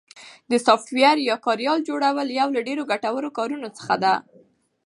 د 0.51 0.53
سافټویر 0.65 1.17
یا 1.29 1.35
کاریال 1.47 1.79
جوړل 1.87 2.29
یو 2.39 2.47
له 2.55 2.61
ډېرو 2.67 2.83
ګټورو 2.91 3.29
کارونو 3.37 3.67
څخه 3.77 3.93
ده 4.03 4.13